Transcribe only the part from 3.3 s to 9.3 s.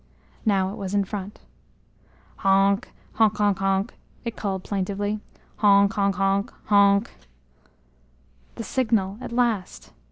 on onk!" it called plaintively. "Hon on onk! Honk!" The signal!